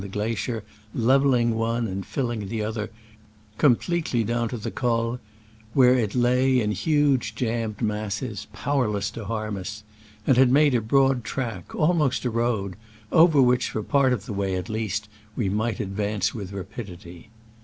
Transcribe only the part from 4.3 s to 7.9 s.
to the col, where it lay in huge jammed